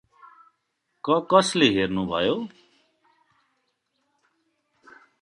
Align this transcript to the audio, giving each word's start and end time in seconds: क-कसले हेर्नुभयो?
क-कसले 1.03 1.67
हेर्नुभयो? 1.69 2.35